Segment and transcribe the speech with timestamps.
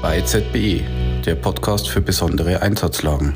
[0.00, 0.82] Bei ZBE,
[1.26, 3.34] der Podcast für besondere Einsatzlagen.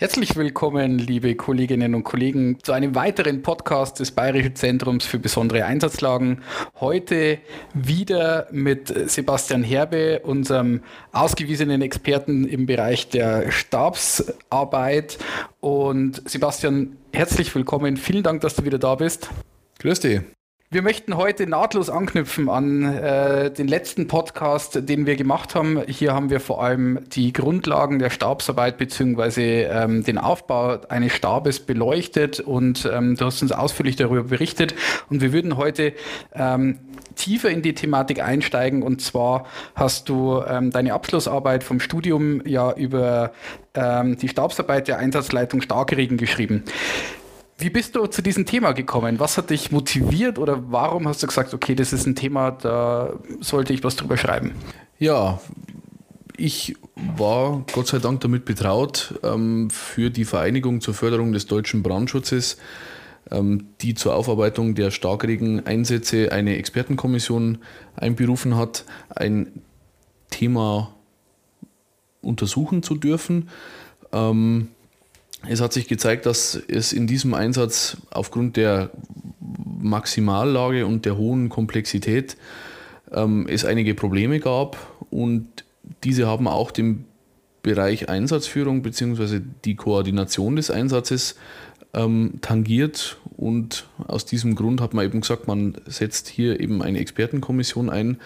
[0.00, 5.64] Herzlich willkommen, liebe Kolleginnen und Kollegen, zu einem weiteren Podcast des Bayerischen Zentrums für besondere
[5.64, 6.42] Einsatzlagen.
[6.78, 7.38] Heute
[7.74, 10.82] wieder mit Sebastian Herbe, unserem
[11.12, 15.18] ausgewiesenen Experten im Bereich der Stabsarbeit.
[15.60, 17.96] Und Sebastian, herzlich willkommen.
[17.96, 19.30] Vielen Dank, dass du wieder da bist.
[19.78, 20.20] Grüß dich.
[20.70, 25.80] Wir möchten heute nahtlos anknüpfen an äh, den letzten Podcast, den wir gemacht haben.
[25.86, 29.62] Hier haben wir vor allem die Grundlagen der Stabsarbeit bzw.
[29.62, 34.74] Ähm, den Aufbau eines Stabes beleuchtet und ähm, du hast uns ausführlich darüber berichtet.
[35.08, 35.94] Und wir würden heute
[36.34, 36.80] ähm,
[37.14, 38.82] tiefer in die Thematik einsteigen.
[38.82, 43.32] Und zwar hast du ähm, deine Abschlussarbeit vom Studium ja über
[43.74, 46.64] ähm, die Stabsarbeit der Einsatzleitung Starkregen geschrieben.
[47.60, 49.18] Wie bist du zu diesem Thema gekommen?
[49.18, 53.14] Was hat dich motiviert oder warum hast du gesagt, okay, das ist ein Thema, da
[53.40, 54.52] sollte ich was drüber schreiben?
[55.00, 55.40] Ja,
[56.36, 61.82] ich war Gott sei Dank damit betraut, ähm, für die Vereinigung zur Förderung des deutschen
[61.82, 62.58] Brandschutzes,
[63.32, 67.58] ähm, die zur Aufarbeitung der Starkregeneinsätze eine Expertenkommission
[67.96, 69.62] einberufen hat, ein
[70.30, 70.94] Thema
[72.22, 73.48] untersuchen zu dürfen.
[74.12, 74.68] Ähm,
[75.46, 78.90] es hat sich gezeigt, dass es in diesem Einsatz aufgrund der
[79.80, 82.36] Maximallage und der hohen Komplexität
[83.12, 84.76] ähm, es einige Probleme gab
[85.10, 85.46] und
[86.04, 87.04] diese haben auch den
[87.62, 89.40] Bereich Einsatzführung bzw.
[89.64, 91.36] die Koordination des Einsatzes
[91.94, 96.98] ähm, tangiert und aus diesem Grund hat man eben gesagt, man setzt hier eben eine
[96.98, 98.18] Expertenkommission ein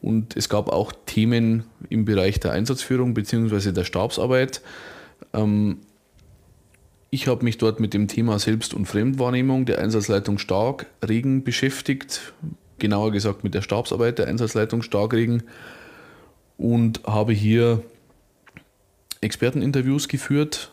[0.00, 3.72] und es gab auch Themen im Bereich der Einsatzführung bzw.
[3.72, 4.62] der Stabsarbeit.
[5.32, 5.78] Ähm,
[7.14, 12.32] ich habe mich dort mit dem Thema Selbst- und Fremdwahrnehmung der Einsatzleitung Starkregen beschäftigt,
[12.78, 15.42] genauer gesagt mit der Stabsarbeit der Einsatzleitung Starkregen
[16.56, 17.82] und habe hier
[19.20, 20.72] Experteninterviews geführt,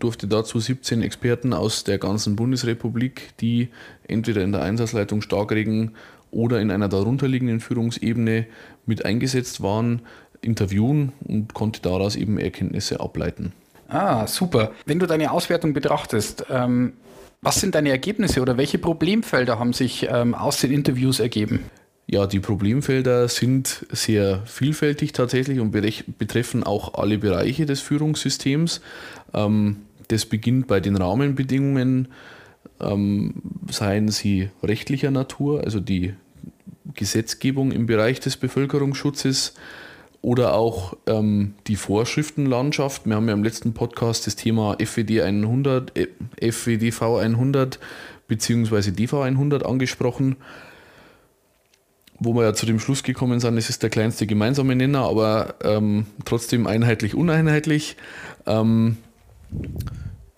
[0.00, 3.68] durfte dazu 17 Experten aus der ganzen Bundesrepublik, die
[4.08, 5.94] entweder in der Einsatzleitung Starkregen
[6.32, 8.48] oder in einer darunterliegenden Führungsebene
[8.86, 10.02] mit eingesetzt waren,
[10.40, 13.52] interviewen und konnte daraus eben Erkenntnisse ableiten.
[13.88, 14.72] Ah, super.
[14.84, 16.92] Wenn du deine Auswertung betrachtest, ähm,
[17.40, 21.64] was sind deine Ergebnisse oder welche Problemfelder haben sich ähm, aus den Interviews ergeben?
[22.06, 28.80] Ja, die Problemfelder sind sehr vielfältig tatsächlich und betreffen auch alle Bereiche des Führungssystems.
[29.34, 29.76] Ähm,
[30.08, 32.08] das beginnt bei den Rahmenbedingungen,
[32.80, 33.34] ähm,
[33.70, 36.14] seien sie rechtlicher Natur, also die
[36.94, 39.54] Gesetzgebung im Bereich des Bevölkerungsschutzes,
[40.20, 43.06] oder auch ähm, die Vorschriftenlandschaft.
[43.06, 46.08] Wir haben ja im letzten Podcast das Thema FWD 100, äh,
[46.50, 47.78] FWDV 100
[48.26, 48.90] bzw.
[48.90, 50.36] DV 100 angesprochen,
[52.18, 55.54] wo wir ja zu dem Schluss gekommen sind, es ist der kleinste gemeinsame Nenner, aber
[55.62, 57.96] ähm, trotzdem einheitlich uneinheitlich.
[58.46, 58.96] Ähm,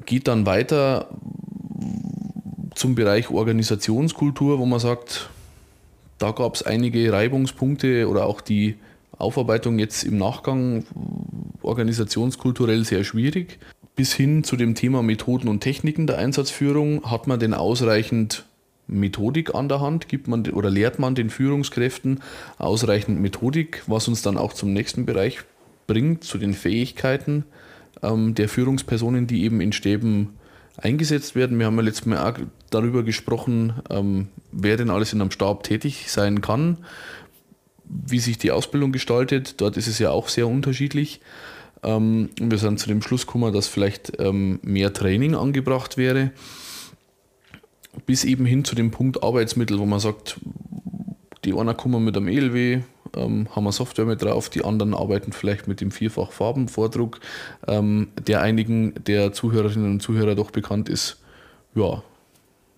[0.07, 1.09] geht dann weiter
[2.75, 5.31] zum Bereich Organisationskultur, wo man sagt,
[6.19, 8.77] da gab es einige Reibungspunkte oder auch die
[9.21, 10.85] Aufarbeitung jetzt im Nachgang
[11.63, 13.59] organisationskulturell sehr schwierig.
[13.97, 18.47] Bis hin zu dem Thema Methoden und Techniken der Einsatzführung hat man denn ausreichend
[18.87, 22.21] Methodik an der Hand, gibt man oder lehrt man den Führungskräften
[22.59, 25.41] ausreichend Methodik, was uns dann auch zum nächsten Bereich
[25.87, 27.45] bringt, zu den Fähigkeiten
[28.03, 30.35] ähm, der Führungspersonen, die eben in Stäben
[30.77, 31.59] eingesetzt werden.
[31.59, 32.39] Wir haben ja letztes Mal auch
[32.71, 36.79] darüber gesprochen, ähm, wer denn alles in einem Stab tätig sein kann
[37.91, 39.61] wie sich die Ausbildung gestaltet.
[39.61, 41.21] Dort ist es ja auch sehr unterschiedlich.
[41.83, 46.31] Ähm, wir sind zu dem Schluss gekommen, dass vielleicht ähm, mehr Training angebracht wäre,
[48.07, 50.39] bis eben hin zu dem Punkt Arbeitsmittel, wo man sagt,
[51.45, 52.81] die einen kommen mit einem ELW,
[53.17, 57.21] ähm, haben eine Software mit drauf, die anderen arbeiten vielleicht mit dem Vierfach-Farbenvordruck,
[57.67, 61.19] ähm, der einigen der Zuhörerinnen und Zuhörer doch bekannt ist.
[61.75, 62.03] Ja,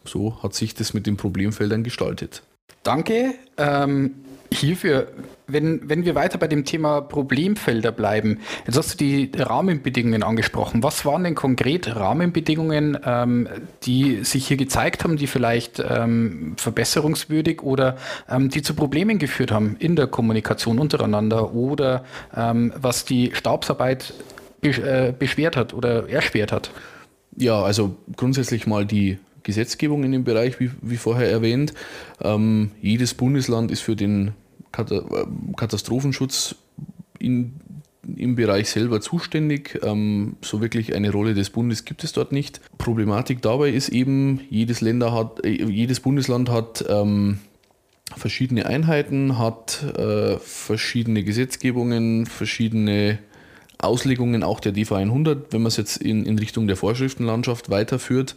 [0.04, 2.42] so hat sich das mit den Problemfeldern gestaltet.
[2.82, 3.34] Danke.
[3.56, 4.15] Ähm,
[4.59, 5.09] hierfür,
[5.47, 10.83] wenn, wenn wir weiter bei dem Thema Problemfelder bleiben, jetzt hast du die Rahmenbedingungen angesprochen.
[10.83, 13.49] Was waren denn konkret Rahmenbedingungen, ähm,
[13.84, 17.97] die sich hier gezeigt haben, die vielleicht ähm, verbesserungswürdig oder
[18.28, 22.04] ähm, die zu Problemen geführt haben in der Kommunikation untereinander oder
[22.37, 24.15] ähm, was die Staubsarbeit
[24.63, 26.71] äh, beschwert hat oder erschwert hat?
[27.37, 31.75] Ja, also grundsätzlich mal die Gesetzgebung in dem Bereich, wie, wie vorher erwähnt.
[32.21, 34.33] Ähm, jedes Bundesland ist für den
[34.72, 36.57] Katastrophenschutz
[37.19, 37.60] in
[38.16, 39.78] im Bereich selber zuständig.
[39.83, 42.60] Ähm, so wirklich eine Rolle des Bundes gibt es dort nicht.
[42.78, 47.39] Problematik dabei ist eben, jedes, Länder hat, äh, jedes Bundesland hat ähm,
[48.16, 53.18] verschiedene Einheiten, hat äh, verschiedene Gesetzgebungen, verschiedene
[53.78, 58.36] Auslegungen auch der DV 100, wenn man es jetzt in, in Richtung der Vorschriftenlandschaft weiterführt.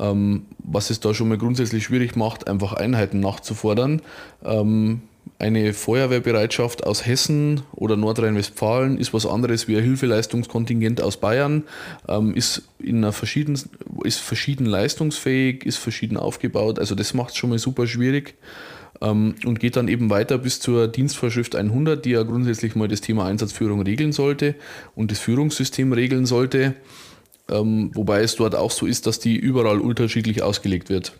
[0.00, 4.02] Ähm, was es da schon mal grundsätzlich schwierig macht, einfach Einheiten nachzufordern.
[4.44, 5.02] Ähm,
[5.44, 11.64] eine Feuerwehrbereitschaft aus Hessen oder Nordrhein-Westfalen ist was anderes wie ein Hilfeleistungskontingent aus Bayern,
[12.08, 13.60] ähm, ist, in einer verschieden,
[14.04, 16.78] ist verschieden leistungsfähig, ist verschieden aufgebaut.
[16.78, 18.36] Also das macht es schon mal super schwierig
[19.02, 23.02] ähm, und geht dann eben weiter bis zur Dienstvorschrift 100, die ja grundsätzlich mal das
[23.02, 24.54] Thema Einsatzführung regeln sollte
[24.94, 26.74] und das Führungssystem regeln sollte.
[27.50, 31.12] Ähm, wobei es dort auch so ist, dass die überall unterschiedlich ausgelegt wird.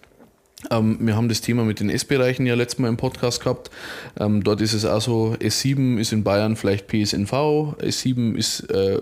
[0.71, 3.71] Ähm, wir haben das Thema mit den S-Bereichen ja letztes Mal im Podcast gehabt.
[4.19, 7.33] Ähm, dort ist es also, S7 ist in Bayern vielleicht PSNV,
[7.81, 9.01] S7 ist äh,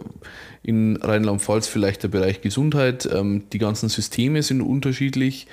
[0.63, 3.09] in Rheinland-Pfalz vielleicht der Bereich Gesundheit.
[3.13, 5.47] Ähm, die ganzen Systeme sind unterschiedlich.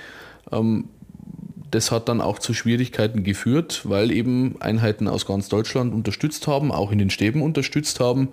[1.72, 6.72] Das hat dann auch zu Schwierigkeiten geführt, weil eben Einheiten aus ganz Deutschland unterstützt haben,
[6.72, 8.30] auch in den Stäben unterstützt haben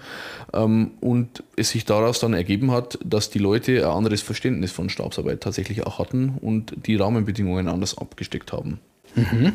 [0.52, 4.88] ähm, und es sich daraus dann ergeben hat, dass die Leute ein anderes Verständnis von
[4.88, 8.80] Stabsarbeit tatsächlich auch hatten und die Rahmenbedingungen anders abgesteckt haben.
[9.14, 9.52] Mhm.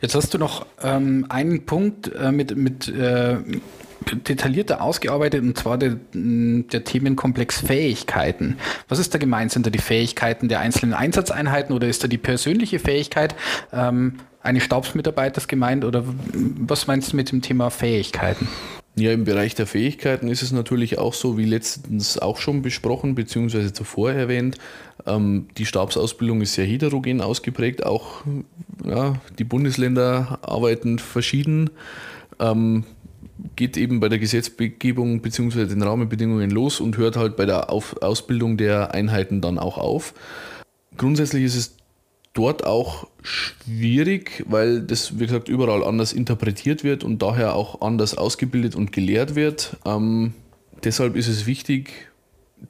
[0.00, 3.36] Jetzt hast du noch ähm, einen Punkt äh, mit, mit äh,
[4.12, 8.56] detaillierter ausgearbeitet und zwar der, der, Themenkomplex Fähigkeiten.
[8.88, 9.52] Was ist da gemeint?
[9.52, 13.34] Sind da die Fähigkeiten der einzelnen Einsatzeinheiten oder ist da die persönliche Fähigkeit
[13.72, 18.48] ähm, eines Stabsmitarbeiters gemeint oder was meinst du mit dem Thema Fähigkeiten?
[18.96, 23.14] Ja, im Bereich der Fähigkeiten ist es natürlich auch so, wie letztens auch schon besprochen,
[23.14, 24.58] beziehungsweise zuvor erwähnt,
[25.06, 27.86] ähm, die Stabsausbildung ist sehr heterogen ausgeprägt.
[27.86, 28.22] Auch
[28.84, 31.70] ja, die Bundesländer arbeiten verschieden.
[32.38, 32.84] Ähm,
[33.56, 35.66] geht eben bei der Gesetzgebung bzw.
[35.66, 40.14] den Rahmenbedingungen los und hört halt bei der auf Ausbildung der Einheiten dann auch auf.
[40.96, 41.76] Grundsätzlich ist es
[42.32, 48.16] dort auch schwierig, weil das, wie gesagt, überall anders interpretiert wird und daher auch anders
[48.16, 49.76] ausgebildet und gelehrt wird.
[49.84, 50.34] Ähm,
[50.84, 52.10] deshalb ist es wichtig,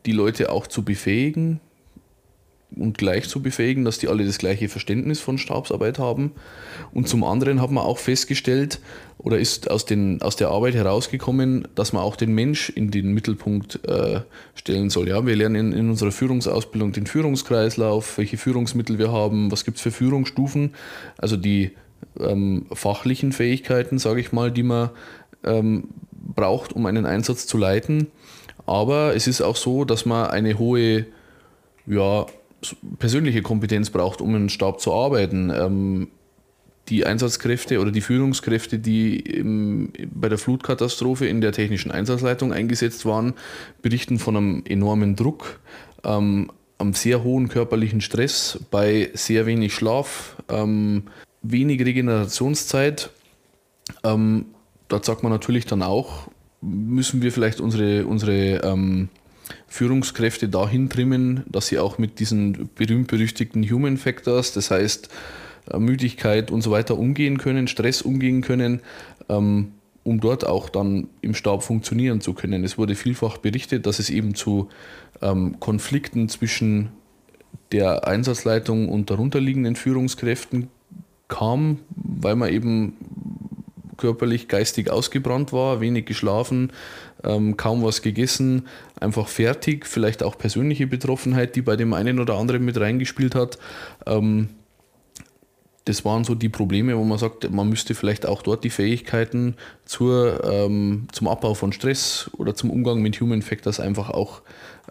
[0.07, 1.61] die Leute auch zu befähigen,
[2.77, 6.33] und gleich zu befähigen, dass die alle das gleiche Verständnis von Stabsarbeit haben.
[6.93, 8.81] Und zum anderen hat man auch festgestellt
[9.19, 13.13] oder ist aus, den, aus der Arbeit herausgekommen, dass man auch den Mensch in den
[13.13, 14.21] Mittelpunkt äh,
[14.55, 15.09] stellen soll.
[15.09, 19.77] Ja, wir lernen in, in, unserer Führungsausbildung den Führungskreislauf, welche Führungsmittel wir haben, was gibt
[19.77, 20.75] es für Führungsstufen,
[21.19, 21.73] also die
[22.19, 24.91] ähm, fachlichen Fähigkeiten, sage ich mal, die man
[25.45, 28.07] ähm, braucht, um einen Einsatz zu leiten.
[28.67, 31.07] Aber es ist auch so, dass man eine hohe
[31.87, 32.27] ja,
[32.99, 35.51] persönliche Kompetenz braucht, um einen Stab zu arbeiten.
[35.51, 36.09] Ähm,
[36.89, 43.07] die Einsatzkräfte oder die Führungskräfte, die im, bei der Flutkatastrophe in der technischen Einsatzleitung eingesetzt
[43.07, 43.35] waren,
[43.81, 45.61] berichten von einem enormen Druck,
[46.05, 51.05] ähm, einem sehr hohen körperlichen Stress, bei sehr wenig Schlaf, ähm,
[51.43, 53.11] wenig Regenerationszeit.
[54.03, 54.47] Ähm,
[54.89, 56.29] dort sagt man natürlich dann auch,
[56.61, 59.09] müssen wir vielleicht unsere, unsere ähm,
[59.67, 65.09] Führungskräfte dahin trimmen, dass sie auch mit diesen berühmt-berüchtigten Human Factors, das heißt
[65.73, 68.81] äh, Müdigkeit und so weiter umgehen können, Stress umgehen können,
[69.29, 72.65] ähm, um dort auch dann im Stab funktionieren zu können.
[72.65, 74.69] Es wurde vielfach berichtet, dass es eben zu
[75.23, 76.89] ähm, Konflikten zwischen
[77.73, 80.69] der Einsatzleitung und darunterliegenden Führungskräften
[81.29, 82.97] kam, weil man eben
[83.97, 86.73] körperlich, geistig ausgebrannt war, wenig geschlafen,
[87.25, 88.67] ähm, kaum was gegessen,
[88.99, 93.59] einfach fertig, vielleicht auch persönliche Betroffenheit, die bei dem einen oder anderen mit reingespielt hat.
[94.07, 94.49] Ähm,
[95.87, 99.57] das waren so die Probleme, wo man sagt, man müsste vielleicht auch dort die Fähigkeiten
[99.85, 104.43] zur, ähm, zum Abbau von Stress oder zum Umgang mit Human Factors einfach auch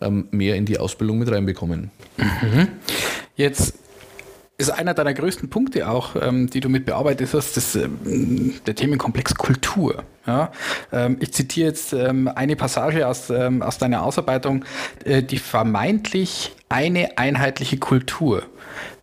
[0.02, 1.92] ähm, mehr in die Ausbildung mit reinbekommen.
[2.18, 2.68] Mhm.
[3.36, 3.76] Jetzt
[4.60, 8.76] ist einer deiner größten Punkte auch, ähm, die du mit bearbeitet hast, das, ähm, der
[8.76, 10.04] Themenkomplex Kultur.
[10.28, 10.52] Ja?
[10.92, 14.66] Ähm, ich zitiere jetzt ähm, eine Passage aus, ähm, aus deiner Ausarbeitung,
[15.06, 18.44] äh, die vermeintlich eine einheitliche Kultur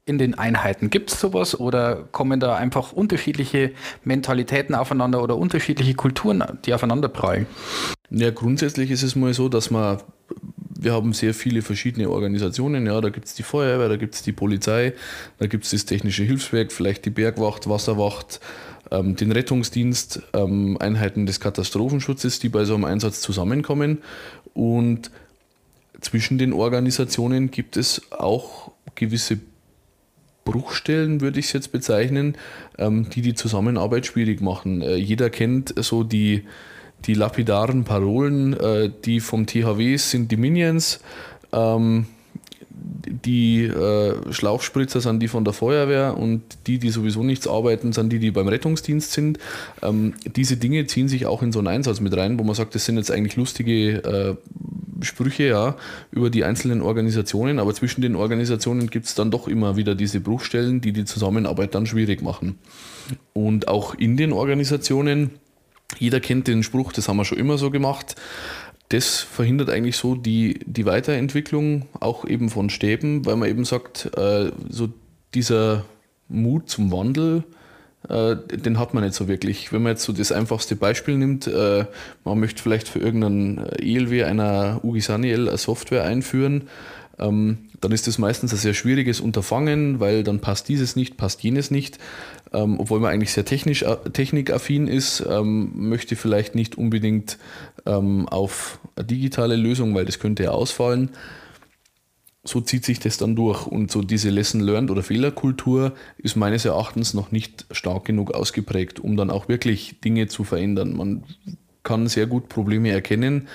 [0.04, 0.90] in den Einheiten.
[0.90, 3.72] Gibt es sowas oder kommen da einfach unterschiedliche
[4.04, 7.46] Mentalitäten aufeinander oder unterschiedliche Kulturen, die aufeinander prallen?
[8.10, 9.98] Ja, grundsätzlich ist es mal so, dass man
[10.82, 12.86] wir haben sehr viele verschiedene Organisationen.
[12.86, 14.94] Ja, da gibt es die Feuerwehr, da gibt es die Polizei,
[15.38, 18.40] da gibt es das Technische Hilfswerk, vielleicht die Bergwacht, Wasserwacht,
[18.90, 23.98] ähm, den Rettungsdienst, ähm, Einheiten des Katastrophenschutzes, die bei so einem Einsatz zusammenkommen.
[24.54, 25.10] Und
[26.00, 29.38] zwischen den Organisationen gibt es auch gewisse
[30.44, 32.36] Bruchstellen, würde ich es jetzt bezeichnen,
[32.78, 34.80] ähm, die die Zusammenarbeit schwierig machen.
[34.80, 36.44] Äh, jeder kennt so die
[37.04, 41.00] die lapidaren Parolen, äh, die vom THW sind die Minions,
[41.52, 42.06] ähm,
[43.06, 48.12] die äh, Schlauchspritzer sind die von der Feuerwehr und die, die sowieso nichts arbeiten, sind
[48.12, 49.38] die, die beim Rettungsdienst sind.
[49.82, 52.74] Ähm, diese Dinge ziehen sich auch in so einen Einsatz mit rein, wo man sagt,
[52.74, 54.36] das sind jetzt eigentlich lustige äh,
[55.02, 55.76] Sprüche ja,
[56.10, 60.20] über die einzelnen Organisationen, aber zwischen den Organisationen gibt es dann doch immer wieder diese
[60.20, 62.58] Bruchstellen, die die Zusammenarbeit dann schwierig machen.
[63.32, 65.30] Und auch in den Organisationen,
[65.98, 68.16] jeder kennt den Spruch, das haben wir schon immer so gemacht,
[68.88, 74.10] das verhindert eigentlich so die, die Weiterentwicklung auch eben von Stäben, weil man eben sagt,
[74.16, 74.88] äh, so
[75.34, 75.84] dieser
[76.28, 77.44] Mut zum Wandel,
[78.08, 79.72] äh, den hat man nicht so wirklich.
[79.72, 81.86] Wenn man jetzt so das einfachste Beispiel nimmt, äh,
[82.24, 86.68] man möchte vielleicht für irgendeinen ELW einer Ugisaniel eine Software einführen,
[87.18, 91.42] ähm, dann ist das meistens ein sehr schwieriges Unterfangen, weil dann passt dieses nicht, passt
[91.42, 91.98] jenes nicht.
[92.56, 97.36] Ähm, obwohl man eigentlich sehr technisch, äh, technikaffin ist, ähm, möchte vielleicht nicht unbedingt
[97.84, 101.10] ähm, auf eine digitale Lösung, weil das könnte ja ausfallen.
[102.44, 103.66] So zieht sich das dann durch.
[103.66, 109.00] Und so diese Lesson Learned oder Fehlerkultur ist meines Erachtens noch nicht stark genug ausgeprägt,
[109.00, 110.96] um dann auch wirklich Dinge zu verändern.
[110.96, 111.24] Man
[111.82, 113.48] kann sehr gut Probleme erkennen,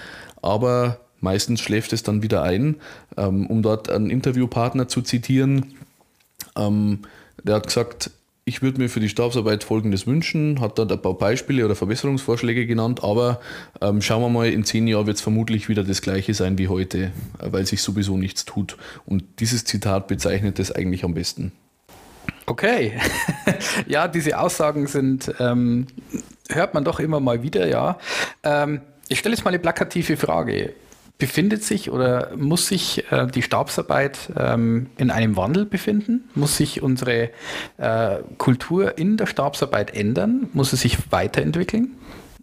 [0.43, 2.75] aber meistens schläft es dann wieder ein.
[3.17, 5.73] Ähm, um dort einen Interviewpartner zu zitieren,
[6.55, 6.99] ähm,
[7.43, 8.11] der hat gesagt,
[8.43, 12.65] ich würde mir für die Stabsarbeit Folgendes wünschen, hat dort ein paar Beispiele oder Verbesserungsvorschläge
[12.65, 13.39] genannt, aber
[13.81, 16.67] ähm, schauen wir mal, in zehn Jahren wird es vermutlich wieder das gleiche sein wie
[16.67, 18.77] heute, weil sich sowieso nichts tut.
[19.05, 21.51] Und dieses Zitat bezeichnet das eigentlich am besten.
[22.47, 22.93] Okay,
[23.87, 25.87] ja, diese Aussagen sind, ähm,
[26.49, 27.99] hört man doch immer mal wieder, ja.
[28.43, 30.73] Ähm, ich stelle jetzt mal eine plakative Frage
[31.21, 36.27] befindet sich oder muss sich äh, die Stabsarbeit ähm, in einem Wandel befinden?
[36.33, 37.29] Muss sich unsere
[37.77, 40.49] äh, Kultur in der Stabsarbeit ändern?
[40.53, 41.91] Muss es sich weiterentwickeln?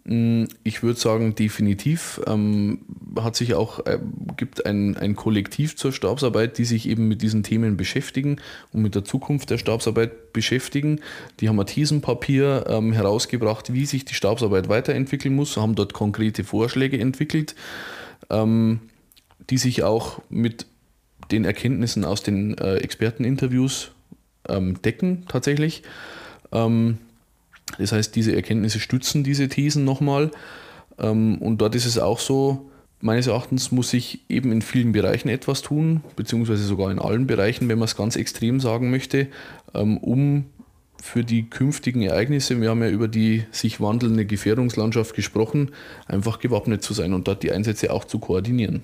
[0.05, 2.79] Mm, ich würde sagen, definitiv ähm,
[3.19, 3.99] hat sich auch, äh,
[4.37, 8.37] gibt ein, ein Kollektiv zur Stabsarbeit, die sich eben mit diesen Themen beschäftigen
[8.71, 11.01] und mit der Zukunft der Stabsarbeit beschäftigen.
[11.41, 16.45] Die haben ein Thesenpapier ähm, herausgebracht, wie sich die Stabsarbeit weiterentwickeln muss, haben dort konkrete
[16.45, 17.55] Vorschläge entwickelt
[18.29, 18.79] ähm,
[19.49, 20.65] die sich auch mit
[21.31, 23.91] den Erkenntnissen aus den äh, Experteninterviews
[24.47, 25.83] ähm, decken tatsächlich.
[26.51, 26.97] Ähm,
[27.77, 30.31] das heißt, diese Erkenntnisse stützen diese Thesen nochmal.
[30.97, 32.69] Ähm, und dort ist es auch so,
[33.01, 37.69] meines Erachtens muss sich eben in vielen Bereichen etwas tun, beziehungsweise sogar in allen Bereichen,
[37.69, 39.27] wenn man es ganz extrem sagen möchte,
[39.73, 40.45] ähm, um
[41.01, 45.71] für die künftigen Ereignisse, wir haben ja über die sich wandelnde Gefährdungslandschaft gesprochen,
[46.07, 48.83] einfach gewappnet zu sein und dort die Einsätze auch zu koordinieren.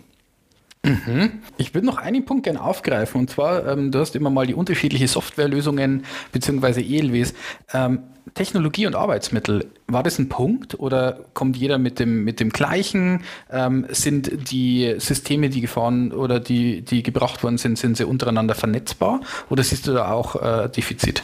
[0.86, 1.31] Mhm.
[1.57, 4.53] Ich würde noch einen Punkt gerne aufgreifen und zwar, ähm, du hast immer mal die
[4.53, 6.81] unterschiedlichen Softwarelösungen bzw.
[6.81, 7.34] ELWs.
[7.74, 8.00] Ähm,
[8.34, 13.22] Technologie und Arbeitsmittel, war das ein Punkt oder kommt jeder mit dem, mit dem gleichen?
[13.51, 18.55] Ähm, sind die Systeme, die gefahren oder die, die gebracht worden sind, sind sie untereinander
[18.55, 21.24] vernetzbar oder siehst du da auch äh, Defizit?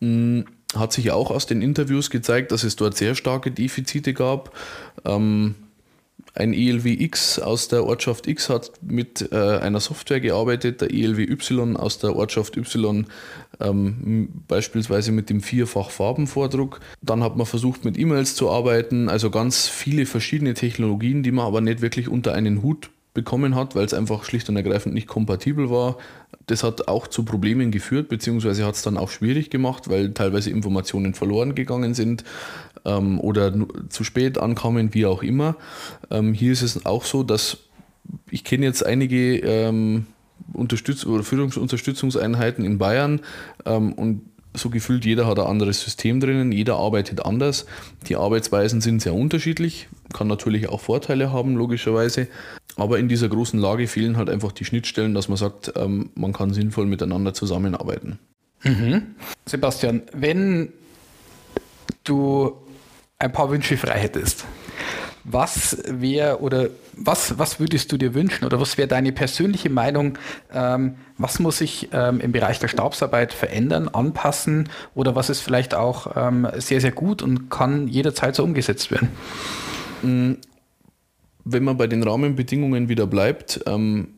[0.00, 0.42] Mm,
[0.74, 4.54] hat sich auch aus den Interviews gezeigt, dass es dort sehr starke Defizite gab.
[5.04, 5.54] Ähm,
[6.34, 11.22] ein ELW X aus der Ortschaft X hat mit äh, einer Software gearbeitet, der ELW
[11.22, 13.06] Y aus der Ortschaft Y
[13.58, 16.80] ähm, beispielsweise mit dem vierfach Farbenvordruck.
[17.00, 21.46] Dann hat man versucht mit E-Mails zu arbeiten, also ganz viele verschiedene Technologien, die man
[21.46, 25.08] aber nicht wirklich unter einen Hut bekommen hat, weil es einfach schlicht und ergreifend nicht
[25.08, 25.96] kompatibel war.
[26.46, 30.50] Das hat auch zu Problemen geführt, beziehungsweise hat es dann auch schwierig gemacht, weil teilweise
[30.50, 32.22] Informationen verloren gegangen sind
[32.84, 33.52] ähm, oder
[33.88, 35.56] zu spät ankamen, wie auch immer.
[36.10, 37.58] Ähm, hier ist es auch so, dass
[38.30, 40.06] ich kenne jetzt einige ähm,
[40.52, 43.20] Unterstütz oder Führungsunterstützungseinheiten in Bayern
[43.64, 44.20] ähm, und
[44.56, 47.66] so gefühlt jeder hat ein anderes System drinnen, jeder arbeitet anders.
[48.08, 52.28] Die Arbeitsweisen sind sehr unterschiedlich, kann natürlich auch Vorteile haben, logischerweise.
[52.76, 56.32] Aber in dieser großen Lage fehlen halt einfach die Schnittstellen, dass man sagt, ähm, man
[56.32, 58.18] kann sinnvoll miteinander zusammenarbeiten.
[58.62, 59.14] Mhm.
[59.46, 60.72] Sebastian, wenn
[62.04, 62.52] du
[63.18, 64.44] ein paar Wünsche frei hättest,
[65.28, 70.18] was wäre oder was, was würdest du dir wünschen oder was wäre deine persönliche Meinung?
[70.52, 75.74] Ähm, was muss sich ähm, im Bereich der Stabsarbeit verändern, anpassen oder was ist vielleicht
[75.74, 80.38] auch ähm, sehr, sehr gut und kann jederzeit so umgesetzt werden?
[81.48, 84.08] Wenn man bei den Rahmenbedingungen wieder bleibt, ähm,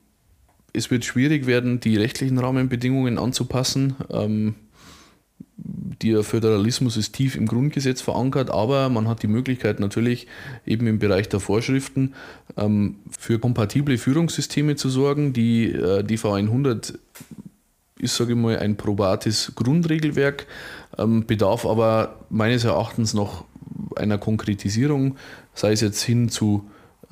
[0.73, 3.97] es wird schwierig werden, die rechtlichen Rahmenbedingungen anzupassen.
[4.11, 4.55] Ähm,
[5.57, 10.27] der Föderalismus ist tief im Grundgesetz verankert, aber man hat die Möglichkeit natürlich
[10.65, 12.15] eben im Bereich der Vorschriften
[12.57, 15.35] ähm, für kompatible Führungssysteme zu sorgen.
[15.35, 16.99] Die äh, DV 100
[17.99, 20.47] ist, sage ich mal, ein probates Grundregelwerk,
[20.97, 23.45] ähm, bedarf aber meines Erachtens noch
[23.97, 25.17] einer Konkretisierung,
[25.53, 26.71] sei es jetzt hin zu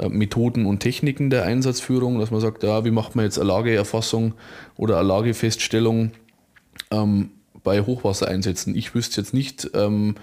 [0.09, 4.35] Methoden und Techniken der Einsatzführung, dass man sagt, ja, wie macht man jetzt eine Lageerfassung
[4.77, 6.13] oder eine Lagefeststellung
[6.91, 7.31] ähm,
[7.63, 8.77] bei Hochwassereinsätzen.
[8.77, 10.15] Ich wüsste jetzt nicht, ähm,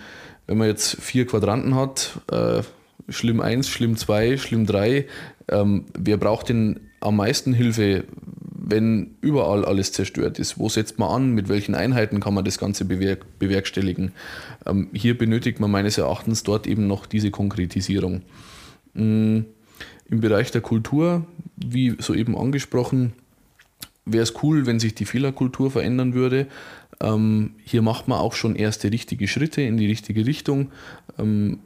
[0.48, 2.62] wenn man jetzt vier Quadranten hat, äh,
[3.10, 5.06] schlimm 1, schlimm 2, schlimm 3,
[5.50, 8.06] ähm, wer braucht denn am meisten Hilfe,
[8.66, 10.58] wenn überall alles zerstört ist?
[10.58, 11.32] Wo setzt man an?
[11.32, 14.14] Mit welchen Einheiten kann man das Ganze bewerk bewerkstelligen?
[14.66, 18.22] Ähm, hier benötigt man meines Erachtens dort eben noch diese Konkretisierung.
[18.94, 19.46] Mhm.
[20.06, 23.14] Im Bereich der Kultur, wie soeben angesprochen,
[24.06, 26.48] wäre es cool, wenn sich die Fehlerkultur verändern würde.
[27.00, 30.72] Ähm, hier macht man auch schon erste richtige Schritte in die richtige Richtung.
[31.18, 31.60] Ähm,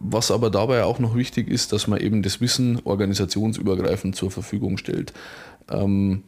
[0.00, 4.78] was aber dabei auch noch wichtig ist, dass man eben das Wissen organisationsübergreifend zur Verfügung
[4.78, 5.12] stellt.
[5.68, 6.22] Ähm,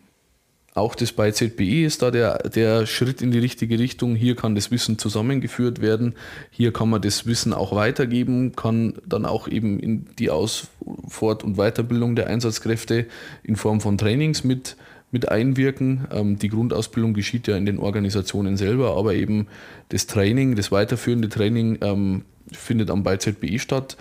[0.75, 4.15] auch das bei ZBE ist da der, der Schritt in die richtige Richtung.
[4.15, 6.15] Hier kann das Wissen zusammengeführt werden.
[6.51, 10.69] Hier kann man das Wissen auch weitergeben, kann dann auch eben in die Aus-,
[11.09, 13.07] Fort- und Weiterbildung der Einsatzkräfte
[13.43, 14.77] in Form von Trainings mit,
[15.11, 16.07] mit einwirken.
[16.13, 19.49] Ähm, die Grundausbildung geschieht ja in den Organisationen selber, aber eben
[19.89, 23.97] das Training, das weiterführende Training ähm, findet am bei ZBE statt.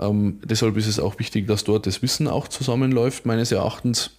[0.00, 4.16] Ähm, deshalb ist es auch wichtig, dass dort das Wissen auch zusammenläuft, meines Erachtens.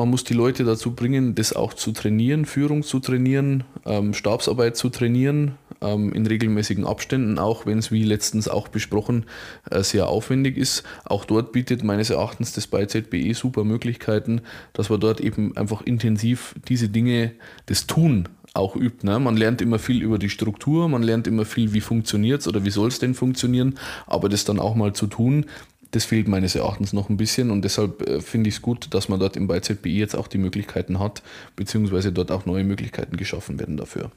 [0.00, 4.74] Man muss die Leute dazu bringen, das auch zu trainieren, Führung zu trainieren, ähm, Stabsarbeit
[4.74, 9.26] zu trainieren, ähm, in regelmäßigen Abständen, auch wenn es wie letztens auch besprochen
[9.70, 10.84] äh, sehr aufwendig ist.
[11.04, 14.40] Auch dort bietet meines Erachtens das bei ZBE super Möglichkeiten,
[14.72, 17.32] dass man dort eben einfach intensiv diese Dinge,
[17.66, 19.06] das Tun auch übt.
[19.06, 19.18] Ne?
[19.20, 22.64] Man lernt immer viel über die Struktur, man lernt immer viel, wie funktioniert es oder
[22.64, 25.44] wie soll es denn funktionieren, aber das dann auch mal zu tun,
[25.90, 29.08] das fehlt meines Erachtens noch ein bisschen und deshalb äh, finde ich es gut, dass
[29.08, 31.22] man dort im BeiZBI jetzt auch die Möglichkeiten hat,
[31.56, 34.10] beziehungsweise dort auch neue Möglichkeiten geschaffen werden dafür.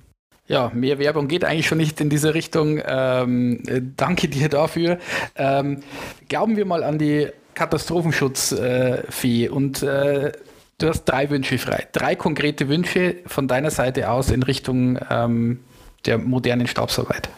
[0.48, 2.82] Ja, mehr Werbung geht eigentlich schon nicht in diese Richtung.
[2.86, 5.00] Ähm, äh, danke dir dafür.
[5.36, 5.84] Ähm,
[6.28, 10.34] glauben wir mal an die Katastrophenschutzfee äh, und äh,
[10.80, 11.88] du hast drei Wünsche frei.
[11.94, 15.60] Drei konkrete Wünsche von deiner Seite aus in Richtung ähm,
[16.06, 17.30] der modernen Stabsarbeit.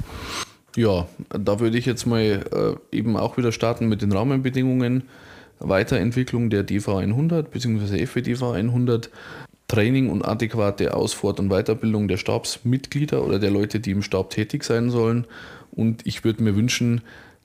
[0.75, 2.19] Ja, da würde ich jetzt mal
[2.91, 5.04] äh, eben auch wieder starten mit den Rahmenbedingungen.
[5.60, 8.04] Weiterentwicklung der DV100 bzw.
[8.04, 9.10] FWDV100,
[9.67, 14.63] Training und adäquate Ausfort- und Weiterbildung der Stabsmitglieder oder der Leute, die im Stab tätig
[14.63, 15.26] sein sollen.
[15.71, 17.02] Und ich würde mir wünschen,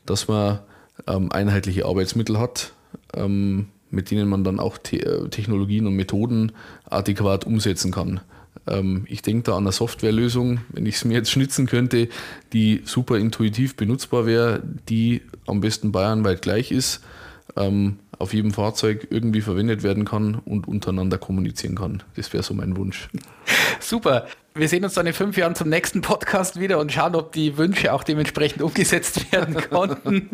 [0.06, 0.58] dass man
[1.06, 2.72] ähm, einheitliche Arbeitsmittel hat,
[3.14, 6.52] ähm, mit denen man dann auch Te äh, Technologien und Methoden
[6.88, 8.20] adäquat umsetzen kann.
[8.66, 12.08] Ähm, ich denke da an eine Softwarelösung, wenn ich es mir jetzt schnitzen könnte,
[12.52, 17.02] die super intuitiv benutzbar wäre, die am besten bayernweit gleich ist,
[17.56, 22.02] ähm, auf jedem Fahrzeug irgendwie verwendet werden kann und untereinander kommunizieren kann.
[22.16, 23.08] Das wäre so mein Wunsch.
[23.80, 27.30] Super wir sehen uns dann in fünf Jahren zum nächsten Podcast wieder und schauen, ob
[27.32, 30.30] die Wünsche auch dementsprechend umgesetzt werden konnten.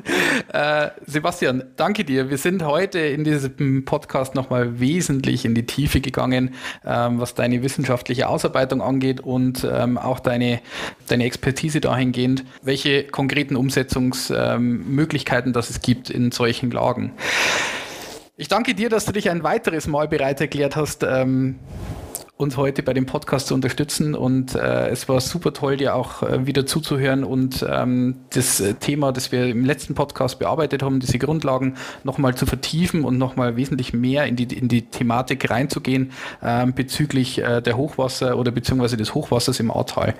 [0.52, 2.31] äh, Sebastian, danke dir.
[2.31, 7.62] Wir sind heute in diesem Podcast nochmal wesentlich in die Tiefe gegangen, ähm, was deine
[7.62, 10.61] wissenschaftliche Ausarbeitung angeht und ähm, auch deine,
[11.09, 17.12] deine Expertise dahingehend, welche konkreten Umsetzungsmöglichkeiten ähm, das es gibt in solchen Lagen.
[18.38, 21.57] Ich danke dir, dass du dich ein weiteres Mal bereit erklärt hast, ähm,
[22.37, 24.14] uns heute bei dem Podcast zu unterstützen.
[24.14, 28.75] Und äh, es war super toll, dir auch äh, wieder zuzuhören und ähm, das äh,
[28.75, 33.57] Thema, das wir im letzten Podcast bearbeitet haben, diese Grundlagen nochmal zu vertiefen und nochmal
[33.57, 38.99] wesentlich mehr in die, in die Thematik reinzugehen ähm, bezüglich äh, der Hochwasser oder beziehungsweise
[38.99, 40.14] des Hochwassers im Ahrtal.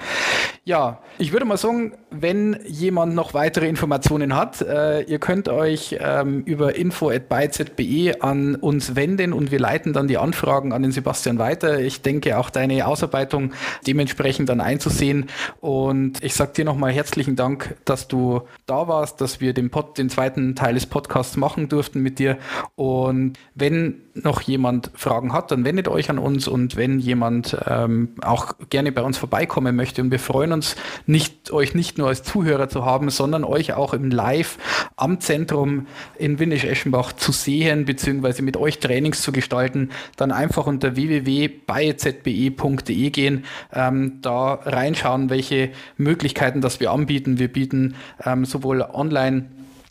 [0.64, 5.96] Ja, ich würde mal sagen, wenn jemand noch weitere Informationen hat, äh, ihr könnt euch
[6.00, 11.38] ähm, über info.byzbe an uns wenden und wir leiten dann die Anfragen an den Sebastian
[11.38, 11.79] weiter.
[11.79, 13.53] Ich denke, auch deine Ausarbeitung
[13.87, 15.27] dementsprechend dann einzusehen.
[15.61, 19.99] Und ich sage dir nochmal herzlichen Dank, dass du da warst, dass wir den, Pod,
[19.99, 22.38] den zweiten Teil des Podcasts machen durften mit dir.
[22.77, 26.49] Und wenn noch jemand Fragen hat, dann wendet euch an uns.
[26.49, 31.51] Und wenn jemand ähm, auch gerne bei uns vorbeikommen möchte, und wir freuen uns, nicht,
[31.51, 34.59] euch nicht nur als Zuhörer zu haben, sondern euch auch im Live
[34.97, 35.87] am Zentrum
[36.19, 43.11] in Windisch-Eschenbach zu sehen, beziehungsweise mit euch Trainings zu gestalten, dann einfach unter www.bei zbe.de
[43.11, 47.38] gehen, ähm, da reinschauen, welche Möglichkeiten das wir anbieten.
[47.38, 49.46] Wir bieten ähm, sowohl online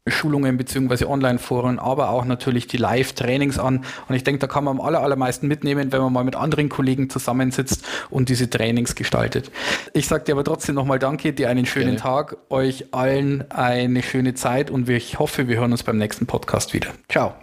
[0.07, 3.83] Schulungen beziehungsweise Online-Foren, aber auch natürlich die Live-Trainings an.
[4.07, 6.69] Und ich denke, da kann man am aller, allermeisten mitnehmen, wenn man mal mit anderen
[6.69, 9.49] Kollegen zusammensitzt und diese Trainings gestaltet.
[9.93, 12.01] Ich sage dir aber trotzdem nochmal Danke, dir einen schönen Gerne.
[12.01, 16.73] Tag, euch allen eine schöne Zeit und ich hoffe, wir hören uns beim nächsten Podcast
[16.75, 16.89] wieder.
[17.09, 17.33] Ciao.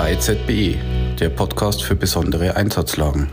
[0.00, 0.78] Bei ZBE,
[1.20, 3.28] der Podcast für besondere Einsatzlagen.